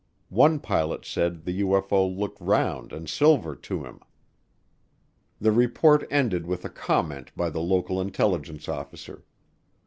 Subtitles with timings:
[0.29, 3.99] One pilot said the UFO looked round and silver to him.
[5.39, 9.23] The report ended with a comment by the local intelligence officer.